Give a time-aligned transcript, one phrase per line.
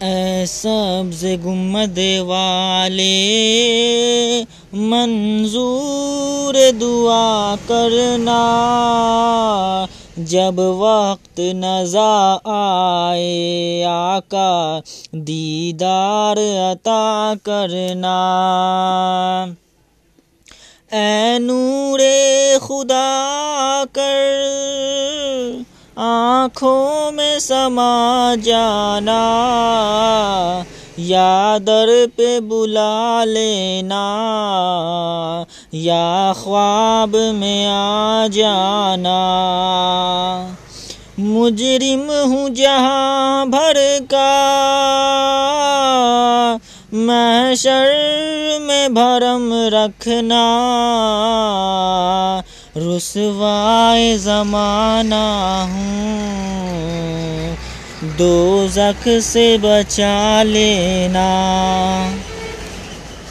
[0.00, 3.14] اے سبز گمد والے
[4.72, 8.40] منظور دعا کرنا۔
[10.16, 14.80] جب وقت نظر آئے، آقا
[15.12, 16.36] دیدار
[16.72, 18.18] عطا کرنا۔
[20.92, 22.00] اے نور
[22.60, 24.24] خدا کر
[25.96, 29.22] آنکھوں میں سما جانا،
[30.96, 34.04] یا در پہ بلا لینا،
[35.72, 39.18] یا خواب میں آ جانا۔
[41.18, 44.56] مجرم ہوں جہاں بھر کا،
[46.92, 47.92] محشر
[48.60, 50.44] میں بھرم رکھنا۔
[52.76, 57.56] رسوائے زمانہ ہوں۔
[58.18, 58.66] دو
[59.20, 61.30] سے بچا لینا۔